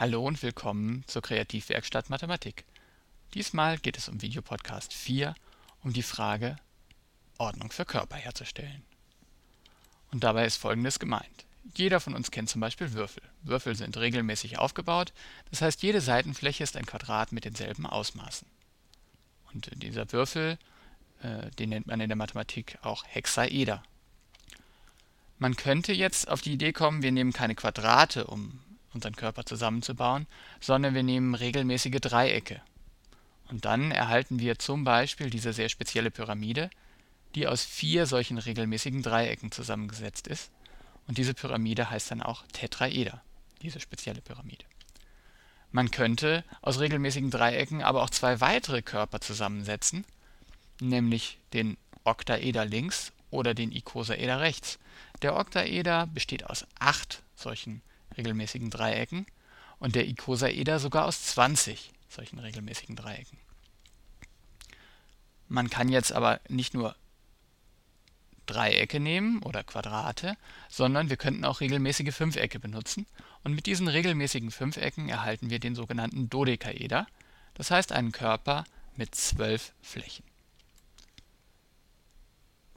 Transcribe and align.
Hallo 0.00 0.24
und 0.24 0.40
willkommen 0.44 1.02
zur 1.08 1.22
Kreativwerkstatt 1.22 2.08
Mathematik. 2.08 2.64
Diesmal 3.34 3.78
geht 3.78 3.98
es 3.98 4.08
um 4.08 4.22
Videopodcast 4.22 4.94
4 4.94 5.34
um 5.82 5.92
die 5.92 6.04
Frage, 6.04 6.54
Ordnung 7.36 7.72
für 7.72 7.84
Körper 7.84 8.14
herzustellen. 8.14 8.84
Und 10.12 10.22
dabei 10.22 10.46
ist 10.46 10.56
folgendes 10.56 11.00
gemeint. 11.00 11.46
Jeder 11.74 11.98
von 11.98 12.14
uns 12.14 12.30
kennt 12.30 12.48
zum 12.48 12.60
Beispiel 12.60 12.92
Würfel. 12.92 13.24
Würfel 13.42 13.74
sind 13.74 13.96
regelmäßig 13.96 14.60
aufgebaut, 14.60 15.12
das 15.50 15.62
heißt 15.62 15.82
jede 15.82 16.00
Seitenfläche 16.00 16.62
ist 16.62 16.76
ein 16.76 16.86
Quadrat 16.86 17.32
mit 17.32 17.44
denselben 17.44 17.84
Ausmaßen. 17.84 18.46
Und 19.52 19.68
dieser 19.82 20.12
Würfel, 20.12 20.58
äh, 21.22 21.50
den 21.58 21.70
nennt 21.70 21.88
man 21.88 21.98
in 21.98 22.08
der 22.08 22.16
Mathematik 22.16 22.78
auch 22.82 23.04
Hexaeder. 23.04 23.82
Man 25.40 25.56
könnte 25.56 25.92
jetzt 25.92 26.28
auf 26.28 26.40
die 26.40 26.52
Idee 26.52 26.72
kommen, 26.72 27.02
wir 27.02 27.10
nehmen 27.10 27.32
keine 27.32 27.56
Quadrate, 27.56 28.28
um 28.28 28.60
unseren 28.98 29.16
Körper 29.16 29.44
zusammenzubauen, 29.44 30.26
sondern 30.60 30.94
wir 30.94 31.04
nehmen 31.04 31.34
regelmäßige 31.34 32.00
Dreiecke. 32.00 32.60
Und 33.48 33.64
dann 33.64 33.92
erhalten 33.92 34.40
wir 34.40 34.58
zum 34.58 34.84
Beispiel 34.84 35.30
diese 35.30 35.52
sehr 35.52 35.68
spezielle 35.68 36.10
Pyramide, 36.10 36.68
die 37.34 37.46
aus 37.46 37.64
vier 37.64 38.06
solchen 38.06 38.38
regelmäßigen 38.38 39.02
Dreiecken 39.02 39.52
zusammengesetzt 39.52 40.26
ist. 40.26 40.50
Und 41.06 41.16
diese 41.16 41.32
Pyramide 41.32 41.90
heißt 41.90 42.10
dann 42.10 42.22
auch 42.22 42.44
Tetraeder, 42.52 43.22
diese 43.62 43.80
spezielle 43.80 44.20
Pyramide. 44.20 44.64
Man 45.70 45.90
könnte 45.90 46.44
aus 46.60 46.80
regelmäßigen 46.80 47.30
Dreiecken 47.30 47.82
aber 47.82 48.02
auch 48.02 48.10
zwei 48.10 48.40
weitere 48.40 48.82
Körper 48.82 49.20
zusammensetzen, 49.20 50.04
nämlich 50.80 51.38
den 51.52 51.76
Oktaeder 52.04 52.64
links 52.64 53.12
oder 53.30 53.54
den 53.54 53.70
Ikosaeder 53.72 54.40
rechts. 54.40 54.78
Der 55.22 55.36
Oktaeder 55.36 56.06
besteht 56.06 56.44
aus 56.44 56.66
acht 56.78 57.22
solchen 57.36 57.82
regelmäßigen 58.18 58.70
Dreiecken 58.70 59.26
und 59.78 59.94
der 59.94 60.06
Ikosaeder 60.06 60.78
sogar 60.78 61.06
aus 61.06 61.22
20 61.22 61.92
solchen 62.08 62.38
regelmäßigen 62.38 62.96
Dreiecken. 62.96 63.38
Man 65.48 65.70
kann 65.70 65.88
jetzt 65.88 66.12
aber 66.12 66.40
nicht 66.48 66.74
nur 66.74 66.94
Dreiecke 68.46 68.98
nehmen 68.98 69.42
oder 69.42 69.62
Quadrate, 69.62 70.36
sondern 70.68 71.10
wir 71.10 71.16
könnten 71.16 71.44
auch 71.44 71.60
regelmäßige 71.60 72.14
Fünfecke 72.14 72.58
benutzen 72.58 73.06
und 73.44 73.54
mit 73.54 73.66
diesen 73.66 73.88
regelmäßigen 73.88 74.50
Fünfecken 74.50 75.08
erhalten 75.08 75.50
wir 75.50 75.58
den 75.58 75.74
sogenannten 75.74 76.28
Dodekaeder, 76.28 77.06
das 77.54 77.70
heißt 77.70 77.92
einen 77.92 78.12
Körper 78.12 78.64
mit 78.96 79.14
zwölf 79.14 79.72
Flächen. 79.82 80.24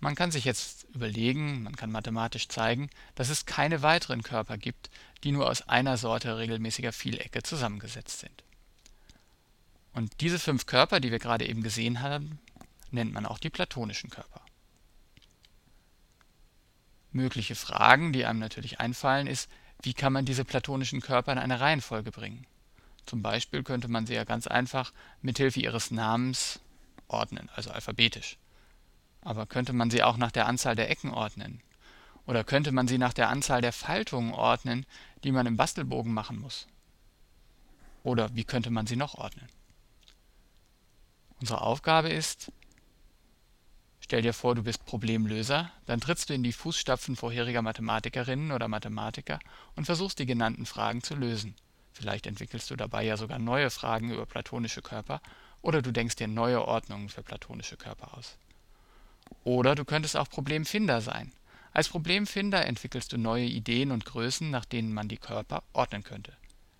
Man 0.00 0.14
kann 0.14 0.30
sich 0.30 0.46
jetzt 0.46 0.86
überlegen, 0.94 1.62
man 1.62 1.76
kann 1.76 1.92
mathematisch 1.92 2.48
zeigen, 2.48 2.88
dass 3.14 3.28
es 3.28 3.44
keine 3.44 3.82
weiteren 3.82 4.22
Körper 4.22 4.56
gibt, 4.56 4.90
die 5.22 5.30
nur 5.30 5.48
aus 5.48 5.68
einer 5.68 5.98
Sorte 5.98 6.38
regelmäßiger 6.38 6.92
Vielecke 6.92 7.42
zusammengesetzt 7.42 8.20
sind. 8.20 8.42
Und 9.92 10.20
diese 10.20 10.38
fünf 10.38 10.64
Körper, 10.66 11.00
die 11.00 11.10
wir 11.10 11.18
gerade 11.18 11.46
eben 11.46 11.62
gesehen 11.62 12.00
haben, 12.00 12.38
nennt 12.90 13.12
man 13.12 13.26
auch 13.26 13.38
die 13.38 13.50
platonischen 13.50 14.08
Körper. 14.08 14.40
Mögliche 17.12 17.54
Fragen, 17.54 18.12
die 18.12 18.24
einem 18.24 18.38
natürlich 18.38 18.80
einfallen, 18.80 19.26
ist, 19.26 19.50
wie 19.82 19.94
kann 19.94 20.12
man 20.12 20.24
diese 20.24 20.44
platonischen 20.44 21.00
Körper 21.00 21.32
in 21.32 21.38
eine 21.38 21.60
Reihenfolge 21.60 22.10
bringen? 22.10 22.46
Zum 23.04 23.22
Beispiel 23.22 23.62
könnte 23.64 23.88
man 23.88 24.06
sie 24.06 24.14
ja 24.14 24.24
ganz 24.24 24.46
einfach 24.46 24.92
mithilfe 25.20 25.60
ihres 25.60 25.90
Namens 25.90 26.60
ordnen, 27.08 27.50
also 27.54 27.70
alphabetisch. 27.70 28.38
Aber 29.22 29.46
könnte 29.46 29.72
man 29.72 29.90
sie 29.90 30.02
auch 30.02 30.16
nach 30.16 30.30
der 30.30 30.46
Anzahl 30.46 30.76
der 30.76 30.90
Ecken 30.90 31.10
ordnen? 31.10 31.62
Oder 32.26 32.44
könnte 32.44 32.72
man 32.72 32.88
sie 32.88 32.98
nach 32.98 33.12
der 33.12 33.28
Anzahl 33.28 33.60
der 33.60 33.72
Faltungen 33.72 34.32
ordnen, 34.32 34.86
die 35.24 35.32
man 35.32 35.46
im 35.46 35.56
Bastelbogen 35.56 36.12
machen 36.12 36.38
muss? 36.38 36.66
Oder 38.02 38.34
wie 38.34 38.44
könnte 38.44 38.70
man 38.70 38.86
sie 38.86 38.96
noch 38.96 39.14
ordnen? 39.14 39.48
Unsere 41.40 41.62
Aufgabe 41.62 42.08
ist, 42.08 42.52
stell 44.00 44.22
dir 44.22 44.34
vor, 44.34 44.54
du 44.54 44.62
bist 44.62 44.84
Problemlöser, 44.84 45.70
dann 45.86 46.00
trittst 46.00 46.28
du 46.28 46.34
in 46.34 46.42
die 46.42 46.52
Fußstapfen 46.52 47.16
vorheriger 47.16 47.62
Mathematikerinnen 47.62 48.52
oder 48.52 48.68
Mathematiker 48.68 49.38
und 49.74 49.86
versuchst 49.86 50.18
die 50.18 50.26
genannten 50.26 50.66
Fragen 50.66 51.02
zu 51.02 51.14
lösen. 51.14 51.54
Vielleicht 51.92 52.26
entwickelst 52.26 52.70
du 52.70 52.76
dabei 52.76 53.04
ja 53.04 53.16
sogar 53.16 53.38
neue 53.38 53.70
Fragen 53.70 54.12
über 54.12 54.26
platonische 54.26 54.82
Körper 54.82 55.20
oder 55.62 55.82
du 55.82 55.92
denkst 55.92 56.16
dir 56.16 56.28
neue 56.28 56.64
Ordnungen 56.64 57.08
für 57.08 57.22
platonische 57.22 57.76
Körper 57.76 58.16
aus. 58.16 58.38
Oder 59.44 59.74
du 59.74 59.84
könntest 59.84 60.16
auch 60.16 60.28
Problemfinder 60.28 61.00
sein. 61.00 61.32
Als 61.72 61.88
Problemfinder 61.88 62.66
entwickelst 62.66 63.12
du 63.12 63.18
neue 63.18 63.44
Ideen 63.46 63.92
und 63.92 64.04
Größen, 64.04 64.50
nach 64.50 64.64
denen 64.64 64.92
man 64.92 65.08
die 65.08 65.18
Körper 65.18 65.62
ordnen 65.72 66.02
könnte. 66.02 66.36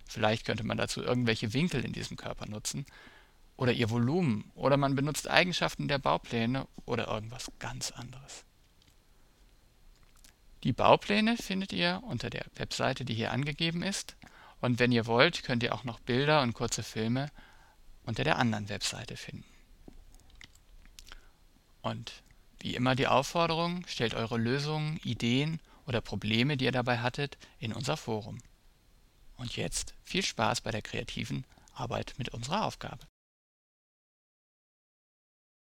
Vielleicht 0.07 0.45
könnte 0.45 0.65
man 0.65 0.77
dazu 0.77 1.03
irgendwelche 1.03 1.53
Winkel 1.53 1.85
in 1.85 1.93
diesem 1.93 2.17
Körper 2.17 2.47
nutzen 2.47 2.85
oder 3.57 3.73
ihr 3.73 3.91
Volumen 3.91 4.51
oder 4.55 4.77
man 4.77 4.97
benutzt 4.97 5.29
Eigenschaften 5.29 5.87
der 5.87 5.99
Baupläne 5.99 6.67
oder 6.87 7.07
irgendwas 7.07 7.53
ganz 7.59 7.93
anderes. 7.93 8.45
Die 10.65 10.73
Baupläne 10.73 11.37
findet 11.37 11.73
ihr 11.73 12.03
unter 12.07 12.29
der 12.29 12.45
Webseite, 12.57 13.05
die 13.05 13.15
hier 13.15 13.33
angegeben 13.33 13.83
ist. 13.83 14.17
Und 14.61 14.79
wenn 14.79 14.93
ihr 14.93 15.07
wollt, 15.07 15.43
könnt 15.43 15.63
ihr 15.63 15.75
auch 15.75 15.85
noch 15.85 16.01
Bilder 16.01 16.43
und 16.43 16.53
kurze 16.53 16.83
Filme 16.83 17.31
unter 18.05 18.25
der 18.25 18.39
anderen 18.39 18.69
Webseite 18.69 19.17
finden. 19.17 19.45
Und 21.83 22.23
wie 22.61 22.75
immer 22.75 22.95
die 22.95 23.07
Aufforderung, 23.07 23.85
stellt 23.87 24.15
eure 24.15 24.39
Lösungen, 24.39 24.99
Ideen 25.03 25.61
oder 25.87 26.01
Probleme, 26.01 26.57
die 26.57 26.67
ihr 26.67 26.73
dabei 26.73 26.99
hattet, 26.99 27.39
in 27.59 27.73
unser 27.73 27.97
Forum. 27.97 28.39
Und 29.37 29.57
jetzt 29.57 29.95
viel 30.05 30.23
Spaß 30.23 30.61
bei 30.61 30.71
der 30.71 30.83
kreativen 30.83 31.45
Arbeit 31.75 32.15
mit 32.19 32.29
unserer 32.31 32.67
Aufgabe. 32.67 33.07